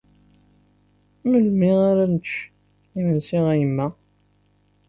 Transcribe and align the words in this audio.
Melmi 1.29 1.71
ara 1.89 2.01
ad 2.05 2.09
nečč 2.13 2.29
imensi 2.97 3.37
a 3.51 3.53
yemma? 3.59 3.87